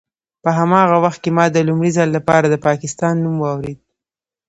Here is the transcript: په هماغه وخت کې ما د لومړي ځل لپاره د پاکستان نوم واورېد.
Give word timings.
په 0.43 0.49
هماغه 0.57 0.97
وخت 1.05 1.19
کې 1.23 1.31
ما 1.37 1.45
د 1.51 1.57
لومړي 1.67 1.91
ځل 1.97 2.09
لپاره 2.17 2.45
د 2.49 2.55
پاکستان 2.67 3.13
نوم 3.23 3.35
واورېد. 3.39 3.79